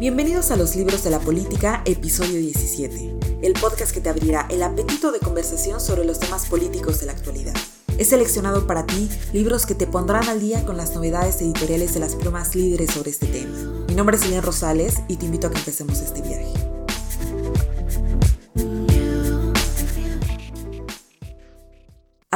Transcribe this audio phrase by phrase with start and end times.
[0.00, 4.62] Bienvenidos a los libros de la política, episodio 17, el podcast que te abrirá el
[4.62, 7.52] apetito de conversación sobre los temas políticos de la actualidad.
[7.98, 12.00] He seleccionado para ti libros que te pondrán al día con las novedades editoriales de
[12.00, 13.84] las plumas líderes sobre este tema.
[13.88, 16.49] Mi nombre es Elena Rosales y te invito a que empecemos este viaje.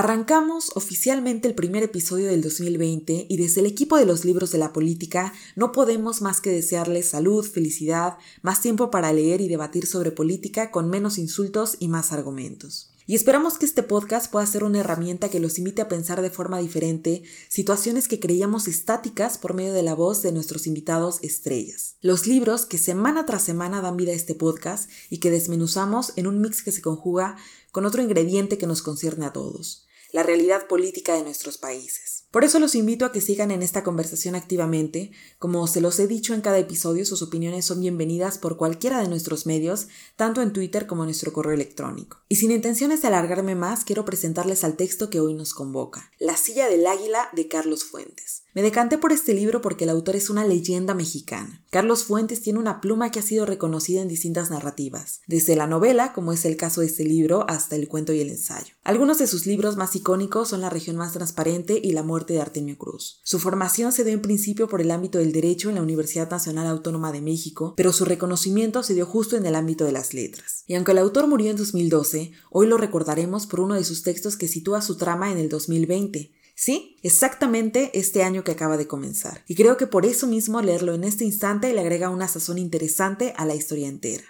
[0.05, 4.59] Arrancamos oficialmente el primer episodio del 2020 y desde el equipo de los libros de
[4.59, 9.87] la política no podemos más que desearles salud, felicidad, más tiempo para leer y debatir
[9.87, 12.91] sobre política con menos insultos y más argumentos.
[13.07, 16.29] Y esperamos que este podcast pueda ser una herramienta que los invite a pensar de
[16.29, 21.97] forma diferente situaciones que creíamos estáticas por medio de la voz de nuestros invitados estrellas.
[22.03, 26.27] Los libros que semana tras semana dan vida a este podcast y que desmenuzamos en
[26.27, 27.37] un mix que se conjuga
[27.73, 32.23] con otro ingrediente que nos concierne a todos la realidad política de nuestros países.
[32.31, 35.11] Por eso los invito a que sigan en esta conversación activamente.
[35.41, 39.09] Como se los he dicho en cada episodio, sus opiniones son bienvenidas por cualquiera de
[39.09, 42.19] nuestros medios, tanto en Twitter como en nuestro correo electrónico.
[42.29, 46.37] Y sin intenciones de alargarme más, quiero presentarles al texto que hoy nos convoca, La
[46.37, 48.43] silla del águila de Carlos Fuentes.
[48.55, 51.65] Me decanté por este libro porque el autor es una leyenda mexicana.
[51.71, 56.13] Carlos Fuentes tiene una pluma que ha sido reconocida en distintas narrativas, desde la novela,
[56.13, 58.75] como es el caso de este libro, hasta el cuento y el ensayo.
[58.85, 59.97] Algunos de sus libros más
[60.45, 63.21] son La región más transparente y La muerte de Artemio Cruz.
[63.25, 66.67] Su formación se dio en principio por el ámbito del derecho en la Universidad Nacional
[66.67, 70.65] Autónoma de México, pero su reconocimiento se dio justo en el ámbito de las letras.
[70.67, 74.37] Y aunque el autor murió en 2012, hoy lo recordaremos por uno de sus textos
[74.37, 79.43] que sitúa su trama en el 2020, Sí, exactamente este año que acaba de comenzar.
[79.49, 83.35] Y creo que por eso mismo leerlo en este instante le agrega una sazón interesante
[83.37, 84.23] a la historia entera.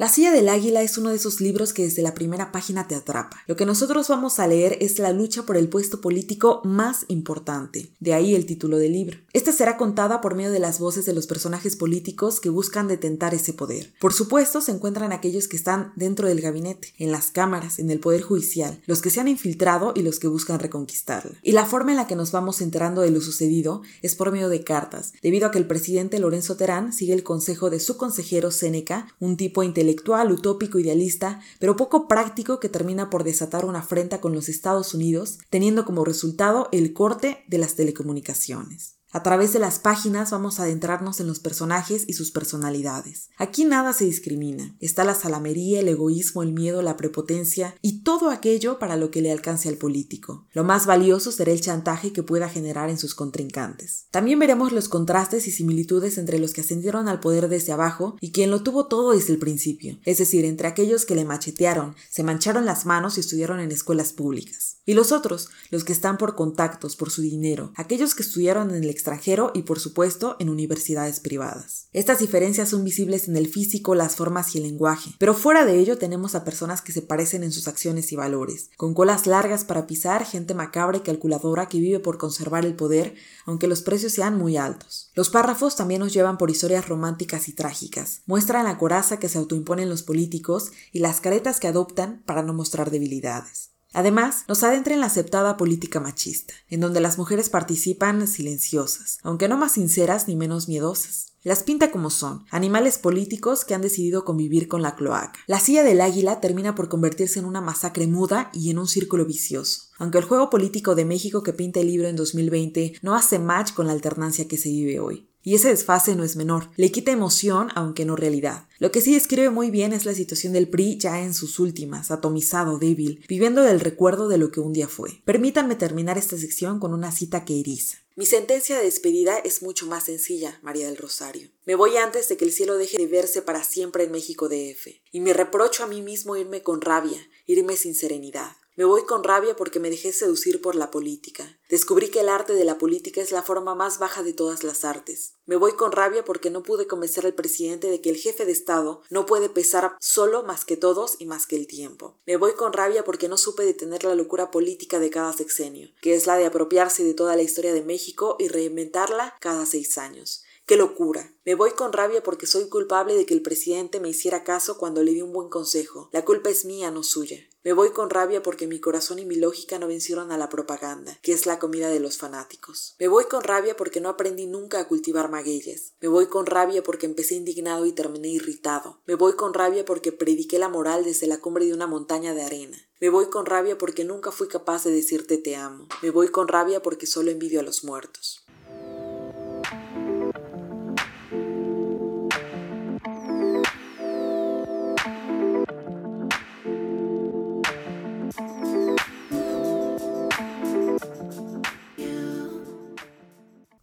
[0.00, 2.94] La silla del águila es uno de esos libros que desde la primera página te
[2.94, 3.42] atrapa.
[3.46, 7.92] Lo que nosotros vamos a leer es la lucha por el puesto político más importante,
[8.00, 9.18] de ahí el título del libro.
[9.34, 13.34] Esta será contada por medio de las voces de los personajes políticos que buscan detentar
[13.34, 13.92] ese poder.
[14.00, 18.00] Por supuesto, se encuentran aquellos que están dentro del gabinete, en las cámaras, en el
[18.00, 21.38] poder judicial, los que se han infiltrado y los que buscan reconquistarla.
[21.42, 24.48] Y la forma en la que nos vamos enterando de lo sucedido es por medio
[24.48, 28.50] de cartas, debido a que el presidente Lorenzo Terán sigue el consejo de su consejero
[28.50, 33.80] Séneca, un tipo inteligente intelectual, utópico, idealista, pero poco práctico que termina por desatar una
[33.80, 38.99] afrenta con los Estados Unidos, teniendo como resultado el corte de las telecomunicaciones.
[39.12, 43.30] A través de las páginas vamos a adentrarnos en los personajes y sus personalidades.
[43.38, 44.76] Aquí nada se discrimina.
[44.78, 49.20] Está la salamería, el egoísmo, el miedo, la prepotencia y todo aquello para lo que
[49.20, 50.46] le alcance al político.
[50.52, 54.04] Lo más valioso será el chantaje que pueda generar en sus contrincantes.
[54.12, 58.30] También veremos los contrastes y similitudes entre los que ascendieron al poder desde abajo y
[58.30, 62.22] quien lo tuvo todo desde el principio, es decir, entre aquellos que le machetearon, se
[62.22, 64.76] mancharon las manos y estudiaron en escuelas públicas.
[64.86, 68.84] Y los otros, los que están por contactos, por su dinero, aquellos que estudiaron en
[68.84, 71.88] el extranjero y por supuesto en universidades privadas.
[71.92, 75.78] Estas diferencias son visibles en el físico, las formas y el lenguaje, pero fuera de
[75.78, 79.64] ello tenemos a personas que se parecen en sus acciones y valores, con colas largas
[79.64, 83.14] para pisar, gente macabra y calculadora que vive por conservar el poder,
[83.46, 85.10] aunque los precios sean muy altos.
[85.14, 89.38] Los párrafos también nos llevan por historias románticas y trágicas, muestran la coraza que se
[89.38, 93.69] autoimponen los políticos y las caretas que adoptan para no mostrar debilidades.
[93.92, 99.48] Además, nos adentra en la aceptada política machista, en donde las mujeres participan silenciosas, aunque
[99.48, 101.29] no más sinceras ni menos miedosas.
[101.42, 105.40] Las pinta como son, animales políticos que han decidido convivir con la cloaca.
[105.46, 109.24] La silla del águila termina por convertirse en una masacre muda y en un círculo
[109.24, 109.84] vicioso.
[109.96, 113.72] Aunque el juego político de México que pinta el libro en 2020 no hace match
[113.72, 115.30] con la alternancia que se vive hoy.
[115.42, 118.68] Y ese desfase no es menor, le quita emoción aunque no realidad.
[118.78, 122.10] Lo que sí describe muy bien es la situación del PRI ya en sus últimas,
[122.10, 125.22] atomizado, débil, viviendo del recuerdo de lo que un día fue.
[125.24, 127.99] Permítanme terminar esta sección con una cita que eriza.
[128.20, 131.48] Mi sentencia de despedida es mucho más sencilla, María del Rosario.
[131.64, 134.88] Me voy antes de que el cielo deje de verse para siempre en México DF.
[135.10, 138.56] Y me reprocho a mí mismo irme con rabia, irme sin serenidad.
[138.76, 141.58] Me voy con rabia porque me dejé seducir por la política.
[141.68, 144.84] Descubrí que el arte de la política es la forma más baja de todas las
[144.84, 145.34] artes.
[145.44, 148.52] Me voy con rabia porque no pude convencer al presidente de que el jefe de
[148.52, 152.20] Estado no puede pesar solo más que todos y más que el tiempo.
[152.26, 156.14] Me voy con rabia porque no supe detener la locura política de cada sexenio, que
[156.14, 160.44] es la de apropiarse de toda la historia de México y reinventarla cada seis años
[160.70, 161.34] ¡Qué locura!
[161.44, 165.02] Me voy con rabia porque soy culpable de que el presidente me hiciera caso cuando
[165.02, 166.08] le di un buen consejo.
[166.12, 167.40] La culpa es mía, no suya.
[167.64, 171.18] Me voy con rabia porque mi corazón y mi lógica no vencieron a la propaganda,
[171.22, 172.94] que es la comida de los fanáticos.
[173.00, 175.94] Me voy con rabia porque no aprendí nunca a cultivar magueyes.
[176.00, 179.00] Me voy con rabia porque empecé indignado y terminé irritado.
[179.06, 182.42] Me voy con rabia porque prediqué la moral desde la cumbre de una montaña de
[182.42, 182.78] arena.
[183.00, 185.88] Me voy con rabia porque nunca fui capaz de decirte te amo.
[186.00, 188.44] Me voy con rabia porque solo envidio a los muertos.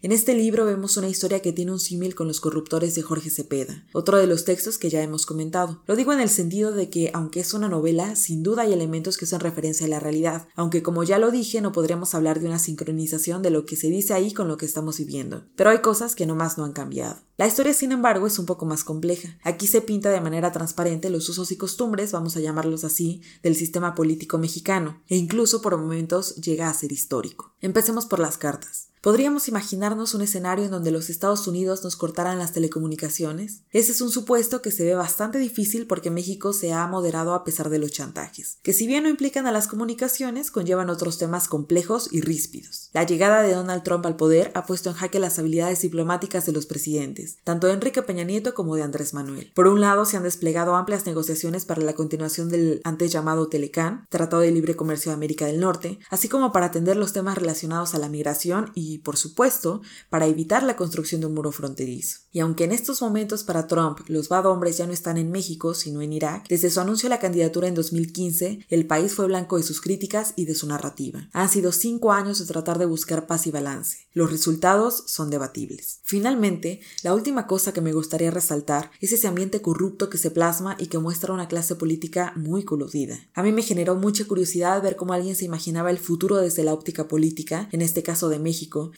[0.08, 3.30] En este libro vemos una historia que tiene un símil con los corruptores de Jorge
[3.30, 5.82] Cepeda, otro de los textos que ya hemos comentado.
[5.86, 9.18] Lo digo en el sentido de que, aunque es una novela, sin duda hay elementos
[9.18, 12.48] que hacen referencia a la realidad, aunque como ya lo dije, no podríamos hablar de
[12.48, 15.44] una sincronización de lo que se dice ahí con lo que estamos viviendo.
[15.58, 17.18] Pero hay cosas que nomás no han cambiado.
[17.36, 19.38] La historia, sin embargo, es un poco más compleja.
[19.44, 23.58] Aquí se pinta de manera transparente los usos y costumbres, vamos a llamarlos así, del
[23.58, 27.54] sistema político mexicano, e incluso por momentos llega a ser histórico.
[27.60, 28.88] Empecemos por las cartas.
[29.08, 33.62] ¿Podríamos imaginarnos un escenario en donde los Estados Unidos nos cortaran las telecomunicaciones?
[33.72, 37.46] Ese es un supuesto que se ve bastante difícil porque México se ha moderado a
[37.46, 41.48] pesar de los chantajes, que si bien no implican a las comunicaciones, conllevan otros temas
[41.48, 42.90] complejos y ríspidos.
[42.92, 46.52] La llegada de Donald Trump al poder ha puesto en jaque las habilidades diplomáticas de
[46.52, 49.54] los presidentes, tanto de Enrique Peña Nieto como de Andrés Manuel.
[49.56, 54.06] Por un lado, se han desplegado amplias negociaciones para la continuación del antes llamado Telecan,
[54.10, 57.96] Tratado de Libre Comercio de América del Norte, así como para atender los temas relacionados
[57.96, 62.20] a la migración y por supuesto, para evitar la construcción de un muro fronterizo.
[62.32, 65.74] Y aunque en estos momentos para Trump los bad hombres ya no están en México,
[65.74, 69.58] sino en Irak, desde su anuncio de la candidatura en 2015, el país fue blanco
[69.58, 71.30] de sus críticas y de su narrativa.
[71.34, 74.08] Han sido cinco años de tratar de buscar paz y balance.
[74.14, 76.00] Los resultados son debatibles.
[76.04, 80.76] Finalmente, la última cosa que me gustaría resaltar es ese ambiente corrupto que se plasma
[80.80, 83.20] y que muestra una clase política muy coludida.
[83.34, 86.74] A mí me generó mucha curiosidad ver cómo alguien se imaginaba el futuro desde la
[86.74, 88.40] óptica política, en este caso de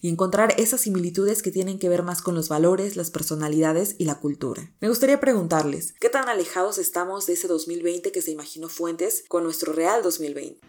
[0.02, 4.06] Y encontrar esas similitudes que tienen que ver más con los valores, las personalidades y
[4.06, 4.72] la cultura.
[4.80, 9.44] Me gustaría preguntarles, ¿qué tan alejados estamos de ese 2020 que se imaginó Fuentes con
[9.44, 10.69] nuestro real 2020?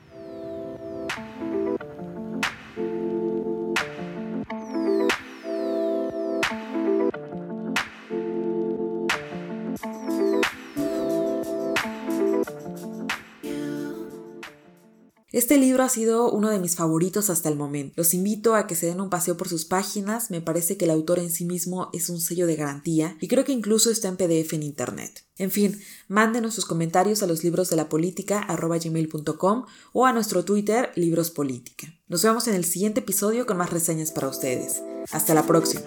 [15.40, 17.94] Este libro ha sido uno de mis favoritos hasta el momento.
[17.96, 20.90] Los invito a que se den un paseo por sus páginas, me parece que el
[20.90, 24.18] autor en sí mismo es un sello de garantía y creo que incluso está en
[24.18, 25.24] PDF en internet.
[25.38, 28.46] En fin, mándenos sus comentarios a los libros de la política
[29.94, 31.86] o a nuestro Twitter Libros Política.
[32.06, 34.82] Nos vemos en el siguiente episodio con más reseñas para ustedes.
[35.10, 35.84] Hasta la próxima.